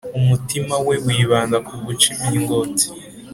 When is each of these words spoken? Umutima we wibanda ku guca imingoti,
Umutima 0.19 0.75
we 0.87 0.95
wibanda 1.05 1.57
ku 1.67 1.73
guca 1.85 2.07
imingoti, 2.23 2.87